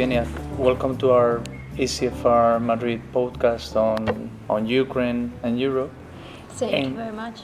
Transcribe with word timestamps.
Evgenia. 0.00 0.26
Welcome 0.56 0.96
to 0.98 1.10
our 1.10 1.42
ECFR 1.76 2.58
Madrid 2.62 3.02
podcast 3.12 3.76
on, 3.76 4.30
on 4.48 4.66
Ukraine 4.66 5.30
and 5.42 5.60
Europe. 5.60 5.90
Thank 6.52 6.72
and, 6.72 6.84
you 6.86 6.94
very 6.94 7.12
much. 7.12 7.40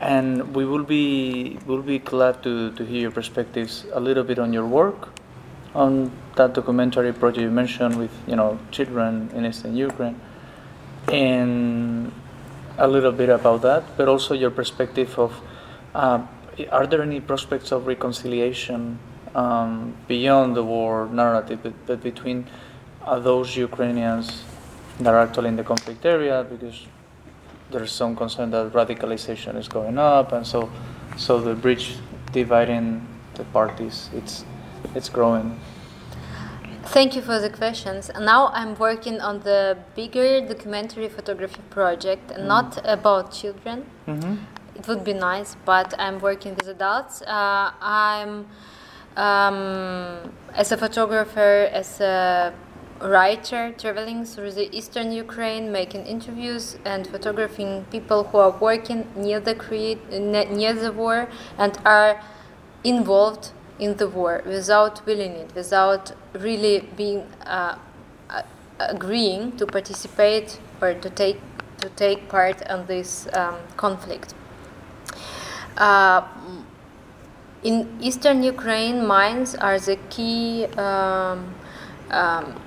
And 0.00 0.56
we 0.56 0.64
will 0.64 0.82
be 0.82 1.58
will 1.66 1.82
be 1.82 1.98
glad 1.98 2.42
to, 2.42 2.72
to 2.72 2.84
hear 2.86 3.02
your 3.02 3.10
perspectives 3.10 3.84
a 3.92 4.00
little 4.00 4.24
bit 4.24 4.38
on 4.38 4.50
your 4.54 4.66
work, 4.66 5.10
on 5.74 6.10
that 6.36 6.54
documentary 6.54 7.12
project 7.12 7.42
you 7.42 7.50
mentioned 7.50 7.98
with 7.98 8.12
you 8.26 8.36
know 8.36 8.58
children 8.70 9.30
in 9.34 9.44
Eastern 9.44 9.76
Ukraine, 9.76 10.18
and 11.12 12.10
a 12.78 12.88
little 12.88 13.12
bit 13.12 13.28
about 13.28 13.60
that, 13.60 13.84
but 13.98 14.08
also 14.08 14.32
your 14.32 14.50
perspective 14.50 15.18
of 15.18 15.38
uh, 15.94 16.20
are 16.72 16.86
there 16.86 17.02
any 17.02 17.20
prospects 17.20 17.72
of 17.72 17.86
reconciliation 17.86 18.98
um, 19.34 19.94
beyond 20.08 20.56
the 20.56 20.62
war 20.62 21.08
narrative, 21.12 21.60
but, 21.62 21.74
but 21.86 22.02
between 22.02 22.46
uh, 23.04 23.18
those 23.18 23.56
Ukrainians 23.56 24.44
that 25.00 25.12
are 25.12 25.20
actually 25.20 25.48
in 25.48 25.56
the 25.56 25.64
conflict 25.64 26.04
area, 26.06 26.46
because 26.48 26.86
there's 27.70 27.92
some 27.92 28.14
concern 28.14 28.50
that 28.50 28.72
radicalization 28.72 29.56
is 29.56 29.68
going 29.68 29.98
up, 29.98 30.32
and 30.32 30.46
so 30.46 30.70
so 31.16 31.40
the 31.40 31.54
bridge 31.54 31.96
dividing 32.32 33.06
the 33.34 33.44
parties 33.44 34.10
it's 34.14 34.44
it's 34.94 35.08
growing. 35.08 35.58
Thank 36.86 37.16
you 37.16 37.22
for 37.22 37.40
the 37.40 37.50
questions. 37.50 38.10
Now 38.20 38.48
I'm 38.48 38.74
working 38.76 39.20
on 39.20 39.40
the 39.40 39.78
bigger 39.96 40.46
documentary 40.46 41.08
photography 41.08 41.62
project, 41.70 42.28
mm. 42.28 42.46
not 42.46 42.78
about 42.84 43.32
children. 43.32 43.86
Mm-hmm. 44.06 44.36
It 44.76 44.86
would 44.88 45.02
be 45.02 45.14
nice, 45.14 45.56
but 45.64 45.94
I'm 45.98 46.20
working 46.20 46.54
with 46.54 46.68
adults. 46.68 47.22
Uh, 47.22 47.72
I'm 47.80 48.46
um, 49.16 50.32
as 50.54 50.72
a 50.72 50.76
photographer, 50.76 51.68
as 51.72 52.00
a 52.00 52.54
writer, 53.00 53.74
traveling 53.76 54.24
through 54.24 54.52
the 54.52 54.74
eastern 54.76 55.12
Ukraine, 55.12 55.70
making 55.70 56.06
interviews 56.06 56.78
and 56.84 57.06
photographing 57.06 57.84
people 57.90 58.24
who 58.24 58.38
are 58.38 58.50
working 58.50 59.06
near 59.16 59.40
the 59.40 59.54
create, 59.54 60.00
near 60.10 60.72
the 60.72 60.92
war 60.92 61.28
and 61.58 61.78
are 61.84 62.22
involved 62.82 63.50
in 63.78 63.96
the 63.96 64.08
war 64.08 64.42
without 64.46 65.04
willing 65.06 65.32
it, 65.32 65.54
without 65.54 66.12
really 66.34 66.88
being 66.96 67.26
uh, 67.46 67.76
agreeing 68.78 69.56
to 69.56 69.66
participate 69.66 70.58
or 70.80 70.94
to 70.94 71.10
take 71.10 71.40
to 71.78 71.88
take 71.90 72.28
part 72.28 72.62
in 72.62 72.86
this 72.86 73.28
um, 73.34 73.56
conflict. 73.76 74.32
Uh, 75.76 76.22
in 77.64 77.88
eastern 78.00 78.42
Ukraine, 78.42 79.06
mines 79.06 79.54
are 79.54 79.78
the 79.78 79.96
key 80.10 80.66
um, 80.76 81.54
um, 82.10 82.60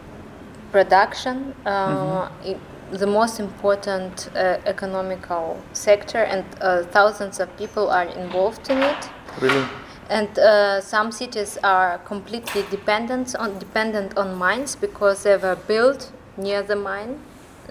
production, 0.71 1.53
uh, 1.65 2.29
mm-hmm. 2.29 2.95
the 2.95 3.07
most 3.07 3.39
important 3.39 4.29
uh, 4.35 4.57
economical 4.65 5.61
sector, 5.73 6.23
and 6.23 6.43
uh, 6.61 6.83
thousands 6.83 7.39
of 7.39 7.55
people 7.57 7.89
are 7.89 8.05
involved 8.05 8.69
in 8.69 8.79
it. 8.79 9.09
Really? 9.39 9.65
And 10.09 10.39
uh, 10.39 10.81
some 10.81 11.11
cities 11.11 11.57
are 11.63 11.99
completely 11.99 12.63
dependent 12.71 13.35
on 13.35 13.59
dependent 13.59 14.17
on 14.17 14.35
mines 14.35 14.75
because 14.75 15.23
they 15.23 15.37
were 15.37 15.57
built 15.67 16.11
near 16.37 16.63
the 16.63 16.75
mine, 16.75 17.19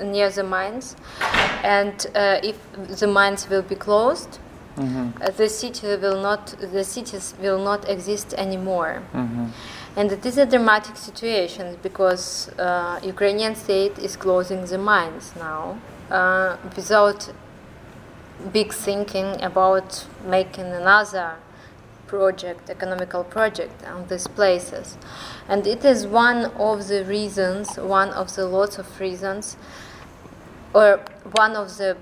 near 0.00 0.30
the 0.30 0.44
mines, 0.44 0.96
and 1.64 2.06
uh, 2.14 2.38
if 2.42 2.56
the 3.00 3.06
mines 3.06 3.48
will 3.48 3.62
be 3.62 3.74
closed, 3.74 4.38
Mm-hmm. 4.76 5.36
The 5.36 5.48
city 5.48 5.86
will 5.96 6.20
not, 6.20 6.46
the 6.60 6.84
cities 6.84 7.34
will 7.40 7.62
not 7.62 7.88
exist 7.88 8.34
anymore. 8.34 9.02
Mm-hmm. 9.14 9.46
And 9.96 10.12
it 10.12 10.26
is 10.26 10.36
a 10.36 10.44
dramatic 10.44 10.96
situation 10.96 11.78
because 11.82 12.50
uh, 12.58 13.00
Ukrainian 13.02 13.54
state 13.54 13.98
is 13.98 14.16
closing 14.16 14.66
the 14.66 14.76
mines 14.76 15.32
now 15.36 15.78
uh, 16.10 16.56
without 16.76 17.32
big 18.52 18.74
thinking 18.74 19.42
about 19.42 20.06
making 20.26 20.66
another 20.66 21.36
project, 22.06 22.68
economical 22.68 23.24
project 23.24 23.84
on 23.86 24.06
these 24.08 24.26
places. 24.26 24.98
And 25.48 25.66
it 25.66 25.84
is 25.84 26.06
one 26.06 26.46
of 26.58 26.88
the 26.88 27.04
reasons, 27.04 27.76
one 27.76 28.10
of 28.10 28.34
the 28.36 28.46
lots 28.46 28.78
of 28.78 29.00
reasons, 29.00 29.56
or 30.74 31.00
one 31.32 31.56
of 31.56 31.78
the 31.78 31.96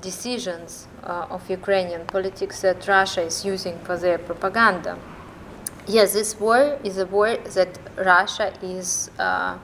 decisions 0.00 0.88
of 1.02 1.48
Ukrainian 1.50 2.04
politics 2.06 2.60
that 2.62 2.86
Russia 2.86 3.22
is 3.22 3.44
using 3.44 3.78
for 3.80 3.96
their 3.96 4.18
propaganda. 4.18 4.98
Yes, 5.86 6.12
this 6.12 6.38
war 6.38 6.78
is 6.84 6.98
a 6.98 7.06
war 7.06 7.36
that 7.54 7.78
Russia 7.96 8.52
is 8.62 9.10
uh, 9.18 9.58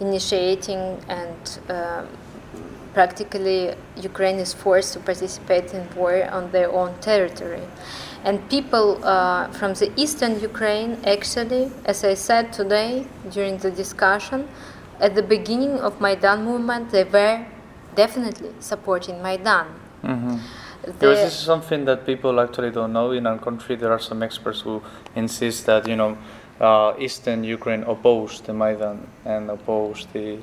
initiating, 0.00 1.02
and 1.08 1.58
uh, 1.68 2.04
practically 2.94 3.74
Ukraine 3.96 4.38
is 4.38 4.54
forced 4.54 4.92
to 4.94 5.00
participate 5.00 5.74
in 5.74 5.86
war 5.94 6.24
on 6.30 6.50
their 6.52 6.70
own 6.72 6.98
territory. 7.00 7.66
And 8.24 8.48
people 8.48 9.04
uh, 9.04 9.48
from 9.52 9.74
the 9.74 9.92
eastern 9.96 10.40
Ukraine, 10.40 10.98
actually, 11.04 11.70
as 11.84 12.04
I 12.04 12.14
said 12.14 12.52
today 12.52 13.06
during 13.30 13.58
the 13.58 13.70
discussion, 13.70 14.48
at 15.00 15.14
the 15.14 15.22
beginning 15.22 15.78
of 15.78 16.00
Maidan 16.00 16.44
movement, 16.44 16.90
they 16.90 17.04
were 17.04 17.46
definitely 17.94 18.50
supporting 18.58 19.22
Maidan. 19.22 19.66
Mm-hmm. 20.02 20.36
This 20.98 21.32
is 21.32 21.38
something 21.38 21.84
that 21.84 22.06
people 22.06 22.40
actually 22.40 22.70
don't 22.70 22.92
know. 22.92 23.12
In 23.12 23.26
our 23.26 23.38
country, 23.38 23.76
there 23.76 23.92
are 23.92 23.98
some 23.98 24.22
experts 24.22 24.60
who 24.60 24.82
insist 25.14 25.66
that 25.66 25.88
you 25.88 25.96
know, 25.96 26.16
uh, 26.60 26.94
Eastern 26.98 27.44
Ukraine 27.44 27.82
opposed 27.84 28.46
the 28.46 28.52
Maidan 28.52 29.06
and 29.24 29.50
opposed 29.50 30.12
the. 30.12 30.38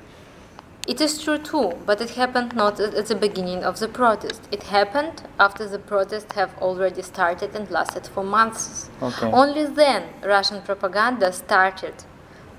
It 0.88 1.02
is 1.02 1.24
true 1.24 1.40
too, 1.40 1.74
but 1.86 2.00
it 2.00 2.12
happened 2.12 2.56
not 2.56 2.80
at 2.80 3.08
the 3.08 3.16
beginning 3.16 3.64
of 3.64 3.80
the 3.80 3.88
protest. 3.88 4.42
It 4.52 4.64
happened 4.64 5.24
after 5.40 5.68
the 5.68 5.80
protest 5.80 6.34
have 6.34 6.52
already 6.62 7.02
started 7.02 7.56
and 7.56 7.70
lasted 7.72 8.06
for 8.06 8.24
months. 8.24 8.90
Okay. 9.02 9.32
Only 9.32 9.66
then 9.66 10.04
Russian 10.24 10.62
propaganda 10.62 11.34
started 11.34 11.96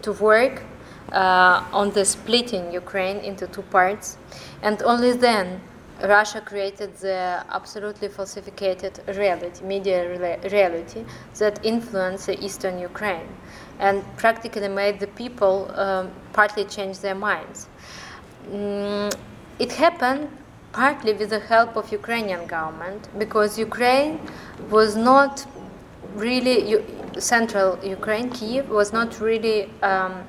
to 0.03 0.13
work 0.13 0.63
uh, 1.13 1.63
on 1.73 1.93
the 1.93 2.05
splitting 2.05 2.73
Ukraine 2.73 3.19
into 3.19 3.47
two 3.47 3.63
parts, 3.63 4.19
and 4.61 4.83
only 4.83 5.13
then 5.13 5.61
Russia 6.03 6.41
created 6.41 6.95
the 6.99 7.45
absolutely 7.51 8.09
falsified 8.09 9.01
reality, 9.17 9.65
media 9.65 10.39
reality 10.51 11.05
that 11.39 11.65
influenced 11.65 12.29
eastern 12.29 12.79
Ukraine 12.79 13.29
and 13.79 14.05
practically 14.17 14.69
made 14.69 15.01
the 15.01 15.07
people 15.07 15.71
um, 15.75 16.11
partly 16.33 16.65
change 16.65 16.99
their 17.01 17.15
minds. 17.15 17.69
Mm, 18.51 19.13
it 19.59 19.73
happened 19.73 20.29
partly 20.73 21.15
with 21.15 21.31
the 21.31 21.41
help 21.41 21.77
of 21.77 21.91
Ukrainian 21.91 22.47
government 22.47 23.09
because 23.19 23.59
Ukraine 23.59 24.21
was 24.71 24.97
not 24.97 25.47
really 26.15 26.85
central 27.19 27.79
Ukraine, 27.83 28.31
Kiev 28.31 28.69
was 28.69 28.93
not 28.93 29.21
really 29.21 29.71
um, 29.83 30.25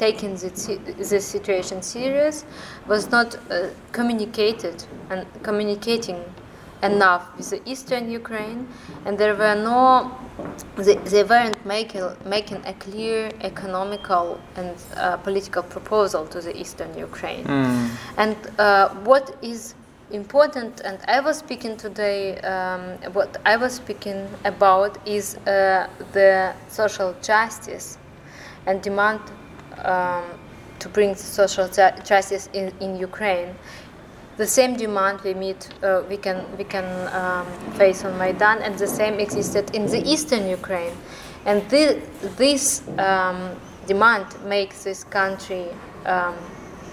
taking 0.00 0.34
the, 0.34 1.20
situation 1.20 1.82
serious, 1.82 2.46
was 2.88 3.10
not 3.10 3.28
uh, 3.36 3.68
communicated 3.92 4.76
and 5.10 5.26
communicating 5.42 6.20
enough 6.82 7.22
with 7.36 7.50
the 7.50 7.60
eastern 7.70 8.10
Ukraine, 8.10 8.66
and 9.04 9.18
there 9.18 9.36
were 9.42 9.54
no, 9.54 10.10
they, 10.76 10.96
they 11.12 11.22
weren't 11.22 11.60
making, 11.66 12.06
making 12.24 12.60
a 12.64 12.72
clear 12.84 13.30
economical 13.42 14.40
and 14.56 14.74
uh, 14.96 15.18
political 15.18 15.62
proposal 15.62 16.26
to 16.28 16.40
the 16.40 16.58
eastern 16.62 16.96
Ukraine. 16.96 17.44
Mm. 17.44 17.90
And 18.16 18.36
uh, 18.58 18.88
what 19.10 19.36
is 19.42 19.74
important, 20.10 20.80
and 20.80 20.98
I 21.16 21.20
was 21.20 21.36
speaking 21.44 21.76
today, 21.76 22.38
um, 22.38 22.82
what 23.12 23.36
I 23.44 23.56
was 23.56 23.74
speaking 23.74 24.26
about 24.46 24.92
is 25.06 25.36
uh, 25.36 25.88
the 26.12 26.54
social 26.68 27.14
justice 27.20 27.98
and 28.66 28.80
demand 28.80 29.20
um, 29.84 30.24
to 30.78 30.88
bring 30.88 31.14
social 31.14 31.68
justice 31.68 32.48
in, 32.52 32.72
in 32.80 32.96
Ukraine. 32.96 33.54
The 34.36 34.46
same 34.46 34.76
demand 34.76 35.20
we 35.20 35.34
meet, 35.34 35.68
uh, 35.82 36.02
we 36.08 36.16
can 36.16 36.46
we 36.56 36.64
can 36.64 36.86
um, 37.14 37.46
face 37.72 38.04
on 38.04 38.16
Maidan, 38.16 38.62
and 38.62 38.78
the 38.78 38.86
same 38.86 39.20
existed 39.20 39.74
in 39.74 39.84
the 39.86 40.00
eastern 40.12 40.48
Ukraine, 40.48 40.94
and 41.44 41.62
this, 41.68 42.02
this 42.36 42.82
um, 42.98 43.50
demand 43.86 44.26
makes 44.46 44.84
this 44.84 45.04
country 45.04 45.66
um, 46.06 46.34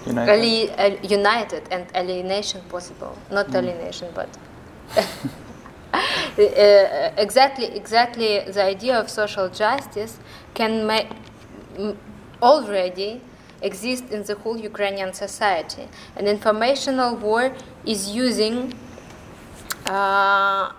united. 0.06 0.32
Ali, 0.32 0.70
uh, 0.70 0.96
united 1.02 1.62
and 1.70 1.86
alienation 1.94 2.60
possible. 2.68 3.16
Not 3.30 3.46
mm. 3.48 3.58
alienation, 3.58 4.08
but. 4.14 4.28
uh, 5.94 7.10
exactly, 7.16 7.66
exactly. 7.66 8.40
The 8.40 8.62
idea 8.62 8.98
of 8.98 9.08
social 9.08 9.48
justice 9.48 10.18
can 10.54 10.86
make 10.86 11.08
already 12.42 13.20
exist 13.62 14.04
in 14.10 14.22
the 14.22 14.34
whole 14.36 14.56
Ukrainian 14.56 15.12
society. 15.12 15.88
An 16.16 16.26
informational 16.26 17.16
war 17.16 17.52
is 17.84 18.08
using, 18.10 18.74
uh, 19.86 20.72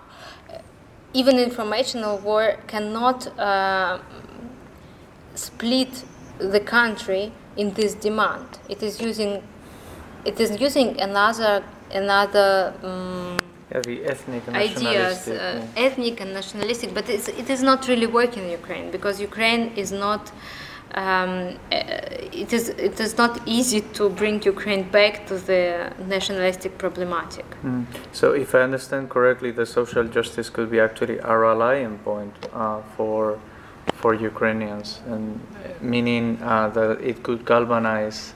even 1.12 1.38
informational 1.38 2.18
war 2.18 2.56
cannot 2.66 3.26
uh, 3.38 3.98
split 5.34 6.04
the 6.38 6.60
country 6.60 7.32
in 7.56 7.74
this 7.74 7.94
demand. 7.94 8.58
It 8.68 8.82
is 8.82 9.00
using 9.00 9.42
it 10.24 10.38
is 10.38 10.60
using 10.60 11.00
another 11.00 11.64
another 11.92 12.74
um, 12.82 13.38
yeah, 13.70 13.80
the 13.80 14.04
ethnic 14.04 14.42
and 14.48 14.56
ideas, 14.56 15.28
uh, 15.28 15.32
yeah. 15.32 15.84
ethnic 15.84 16.20
and 16.20 16.34
nationalistic, 16.34 16.92
but 16.92 17.08
it 17.08 17.48
is 17.48 17.62
not 17.62 17.86
really 17.86 18.06
working 18.06 18.44
in 18.44 18.50
Ukraine 18.50 18.90
because 18.90 19.20
Ukraine 19.20 19.72
is 19.76 19.92
not. 19.92 20.32
Um, 20.94 21.56
uh, 21.70 22.10
it 22.32 22.52
is 22.52 22.70
it 22.70 22.98
is 22.98 23.16
not 23.16 23.40
easy 23.46 23.80
to 23.94 24.08
bring 24.10 24.42
Ukraine 24.42 24.84
back 24.90 25.26
to 25.28 25.34
the 25.38 25.92
nationalistic 26.06 26.78
problematic. 26.78 27.46
Mm. 27.62 27.86
So, 28.12 28.32
if 28.32 28.54
I 28.54 28.62
understand 28.62 29.08
correctly, 29.08 29.52
the 29.52 29.66
social 29.66 30.04
justice 30.04 30.50
could 30.50 30.70
be 30.70 30.80
actually 30.80 31.18
a 31.18 31.36
rallying 31.36 31.98
point 31.98 32.34
uh, 32.52 32.80
for 32.96 33.38
for 33.94 34.14
Ukrainians, 34.14 35.00
and 35.06 35.40
meaning 35.80 36.38
uh, 36.42 36.68
that 36.70 37.00
it 37.00 37.22
could 37.22 37.44
galvanize 37.44 38.32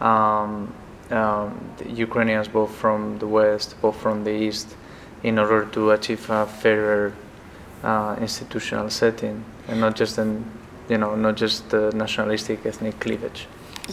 um, 0.00 0.74
um, 1.10 1.60
Ukrainians 1.86 2.48
both 2.48 2.74
from 2.74 3.18
the 3.18 3.26
west, 3.26 3.76
both 3.80 3.96
from 3.96 4.24
the 4.24 4.30
east, 4.30 4.76
in 5.22 5.38
order 5.38 5.64
to 5.66 5.90
achieve 5.92 6.28
a 6.30 6.46
fairer 6.46 7.12
uh, 7.82 8.16
institutional 8.20 8.90
setting, 8.90 9.44
and 9.68 9.80
not 9.80 9.94
just 9.94 10.18
an, 10.18 10.44
you 10.88 10.98
know, 10.98 11.14
not 11.14 11.36
just 11.36 11.70
the 11.70 11.90
nationalistic 11.94 12.64
ethnic 12.66 12.98
cleavage. 13.00 13.46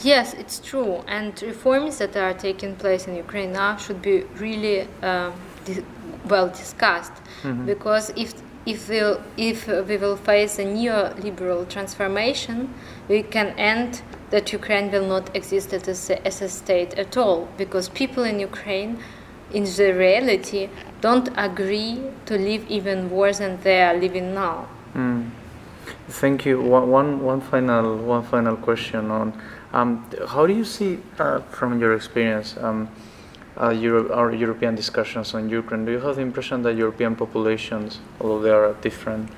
Yes, 0.04 0.34
it's 0.34 0.60
true, 0.60 1.04
and 1.08 1.42
reforms 1.42 1.98
that 1.98 2.16
are 2.16 2.34
taking 2.34 2.76
place 2.76 3.08
in 3.08 3.16
Ukraine 3.16 3.52
now 3.52 3.76
should 3.76 4.02
be 4.02 4.24
really 4.38 4.88
uh, 5.04 5.32
di- 5.66 5.84
well 6.28 6.48
discussed, 6.48 7.12
mm-hmm. 7.44 7.66
because 7.66 8.12
if 8.16 8.34
if 8.66 8.88
we 8.88 9.02
we'll, 9.02 9.22
if 9.38 9.68
we 9.68 9.98
will 9.98 10.16
face 10.16 10.60
a 10.60 10.66
neoliberal 10.66 11.68
transformation, 11.68 12.74
we 13.10 13.24
can 13.24 13.48
end 13.58 14.02
that 14.30 14.54
Ukraine 14.54 14.92
will 14.92 15.08
not 15.08 15.36
exist 15.36 15.74
as 15.74 16.10
a, 16.10 16.26
as 16.28 16.42
a 16.42 16.48
state 16.48 16.94
at 16.94 17.18
all 17.18 17.50
because 17.58 17.90
people 17.90 18.24
in 18.24 18.40
Ukraine, 18.40 19.00
in 19.52 19.64
the 19.64 19.92
reality, 19.94 20.70
don't 21.02 21.30
agree 21.36 22.00
to 22.28 22.38
live 22.38 22.66
even 22.70 23.10
worse 23.10 23.40
than 23.40 23.60
they 23.62 23.82
are 23.82 23.96
living 23.96 24.34
now. 24.34 24.68
Mm. 24.96 25.31
Thank 26.12 26.46
you. 26.46 26.62
One, 26.62 27.22
one, 27.22 27.40
final 27.40 27.96
one 27.98 28.24
final 28.24 28.58
question 28.58 29.10
on 29.12 29.34
um, 29.72 30.06
how 30.28 30.46
do 30.46 30.54
you 30.54 30.66
see 30.66 31.00
uh, 31.18 31.40
from 31.40 31.80
your 31.80 31.94
experience 31.94 32.58
um, 32.58 32.90
uh, 33.58 33.70
Euro- 33.70 34.12
our 34.14 34.34
European 34.34 34.76
discussions 34.76 35.34
on 35.34 35.50
Ukraine? 35.50 35.86
Do 35.86 35.94
you 35.94 36.02
have 36.02 36.18
the 36.18 36.22
impression 36.22 36.64
that 36.64 36.76
European 36.76 37.16
populations, 37.16 38.00
although 38.20 38.42
there 38.42 38.66
are 38.66 38.74
different, 38.82 39.30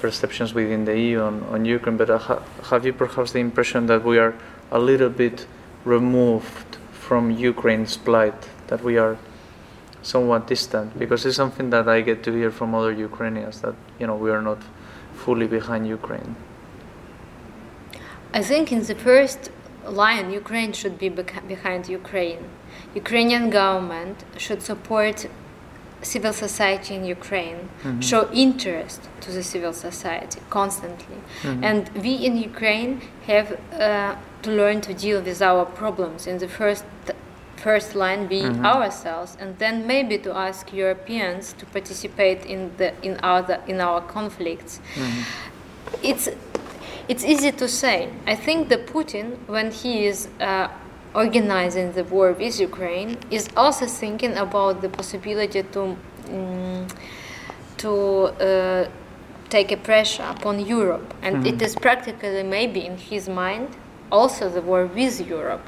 perceptions 0.00 0.54
within 0.54 0.84
the 0.84 0.98
EU 0.98 1.20
on, 1.20 1.42
on 1.44 1.64
Ukraine, 1.64 1.96
but 1.96 2.10
uh, 2.10 2.18
ha- 2.18 2.42
have 2.70 2.86
you 2.86 2.92
perhaps 2.92 3.32
the 3.32 3.40
impression 3.40 3.86
that 3.86 4.04
we 4.04 4.18
are 4.18 4.34
a 4.70 4.78
little 4.78 5.10
bit 5.10 5.46
removed 5.84 6.76
from 6.92 7.30
Ukraine's 7.30 7.96
plight, 7.96 8.48
that 8.68 8.82
we 8.82 8.96
are 8.98 9.18
somewhat 10.02 10.46
distant? 10.46 10.98
Because 10.98 11.26
it's 11.26 11.36
something 11.36 11.70
that 11.70 11.88
I 11.88 12.00
get 12.02 12.22
to 12.24 12.32
hear 12.32 12.50
from 12.50 12.74
other 12.74 12.92
Ukrainians 12.92 13.60
that 13.62 13.74
you 13.98 14.06
know 14.06 14.16
we 14.16 14.30
are 14.30 14.42
not 14.42 14.58
fully 15.24 15.46
behind 15.46 15.86
Ukraine. 15.86 16.34
I 18.32 18.42
think 18.42 18.72
in 18.72 18.82
the 18.90 18.94
first 18.94 19.50
line, 19.86 20.30
Ukraine 20.30 20.72
should 20.72 20.96
be 20.98 21.08
behind 21.54 21.88
Ukraine. 21.88 22.44
Ukrainian 22.94 23.50
government 23.50 24.16
should 24.36 24.62
support 24.62 25.26
civil 26.02 26.32
society 26.32 26.94
in 26.94 27.04
Ukraine, 27.04 27.60
mm-hmm. 27.82 28.00
show 28.00 28.22
interest 28.32 29.00
to 29.22 29.32
the 29.32 29.42
civil 29.42 29.72
society 29.72 30.40
constantly. 30.50 31.18
Mm-hmm. 31.42 31.64
And 31.64 31.82
we 32.04 32.12
in 32.28 32.36
Ukraine 32.36 32.92
have 33.26 33.48
uh, 33.72 34.14
to 34.42 34.50
learn 34.50 34.80
to 34.82 34.94
deal 34.94 35.20
with 35.20 35.40
our 35.42 35.64
problems 35.64 36.26
in 36.26 36.38
the 36.38 36.48
first 36.48 36.84
first 37.62 37.94
line 37.94 38.26
being 38.26 38.52
mm-hmm. 38.52 38.66
ourselves 38.66 39.36
and 39.40 39.58
then 39.58 39.86
maybe 39.86 40.18
to 40.18 40.36
ask 40.36 40.72
Europeans 40.72 41.52
to 41.54 41.66
participate 41.66 42.46
in 42.46 42.70
the 42.76 42.92
in 43.02 43.16
our 43.22 43.42
in 43.66 43.80
our 43.80 44.00
conflicts. 44.00 44.80
Mm-hmm. 44.94 45.22
It's 46.02 46.28
it's 47.08 47.24
easy 47.24 47.52
to 47.52 47.68
say. 47.68 48.10
I 48.26 48.36
think 48.36 48.68
that 48.68 48.86
Putin, 48.86 49.36
when 49.46 49.70
he 49.70 50.06
is 50.06 50.28
uh, 50.40 50.68
organizing 51.14 51.92
the 51.92 52.04
war 52.04 52.32
with 52.32 52.60
Ukraine 52.60 53.16
is 53.30 53.48
also 53.56 53.86
thinking 53.86 54.36
about 54.36 54.82
the 54.82 54.88
possibility 54.88 55.62
to 55.62 55.96
um, 56.30 56.86
to 57.78 57.92
uh, 58.48 58.88
take 59.48 59.72
a 59.72 59.76
pressure 59.76 60.28
upon 60.36 60.54
Europe, 60.66 61.14
and 61.22 61.36
mm-hmm. 61.36 61.54
it 61.54 61.62
is 61.62 61.74
practically 61.74 62.42
maybe 62.42 62.84
in 62.84 62.96
his 62.98 63.28
mind 63.28 63.68
also 64.10 64.48
the 64.48 64.62
war 64.62 64.86
with 64.86 65.26
Europe. 65.26 65.66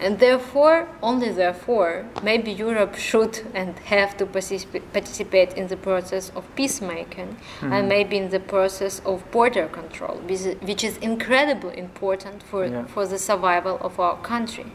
And 0.00 0.18
therefore, 0.18 0.88
only 1.02 1.30
therefore, 1.30 2.06
maybe 2.22 2.50
Europe 2.50 2.96
should 2.96 3.40
and 3.54 3.78
have 3.80 4.16
to 4.16 4.26
participate 4.26 5.52
in 5.54 5.68
the 5.68 5.76
process 5.76 6.30
of 6.34 6.44
peacemaking 6.56 7.36
mm-hmm. 7.36 7.72
and 7.72 7.88
maybe 7.88 8.16
in 8.16 8.30
the 8.30 8.40
process 8.40 9.00
of 9.04 9.30
border 9.30 9.68
control, 9.68 10.16
which 10.26 10.84
is 10.84 10.96
incredibly 10.98 11.78
important 11.78 12.42
for, 12.42 12.66
yeah. 12.66 12.84
for 12.86 13.06
the 13.06 13.18
survival 13.18 13.78
of 13.80 14.00
our 14.00 14.16
country. 14.22 14.72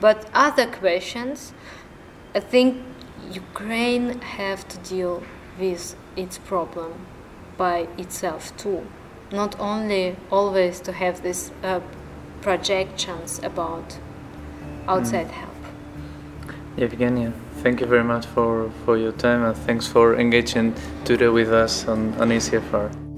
But 0.00 0.26
other 0.32 0.66
questions, 0.66 1.52
I 2.34 2.40
think 2.40 2.82
Ukraine 3.30 4.20
have 4.20 4.66
to 4.68 4.78
deal 4.78 5.22
with 5.58 5.94
its 6.16 6.38
problem 6.38 7.06
by 7.58 7.88
itself 7.98 8.56
too 8.56 8.86
not 9.32 9.58
only 9.60 10.16
always 10.30 10.80
to 10.80 10.92
have 10.92 11.22
this 11.22 11.52
uh, 11.62 11.80
projections 12.42 13.38
about 13.42 13.98
outside 14.88 15.28
mm. 15.28 15.30
help. 15.30 15.54
Evgenia, 16.76 17.32
thank 17.62 17.80
you 17.80 17.86
very 17.86 18.04
much 18.04 18.26
for, 18.26 18.70
for 18.84 18.96
your 18.96 19.12
time 19.12 19.44
and 19.44 19.56
thanks 19.56 19.86
for 19.86 20.16
engaging 20.16 20.74
today 21.04 21.28
with 21.28 21.52
us 21.52 21.86
on, 21.86 22.14
on 22.14 22.30
ECFR. 22.30 23.09